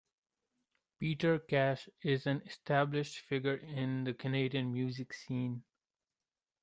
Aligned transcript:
Peter 0.97 1.37
Cash 1.37 1.87
is 2.01 2.25
an 2.25 2.41
established 2.47 3.19
figure 3.19 3.57
in 3.57 4.03
the 4.03 4.15
Canadian 4.15 4.73
music 4.73 5.13
scene. 5.13 5.61